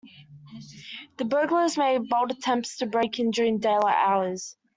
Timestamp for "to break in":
2.77-3.29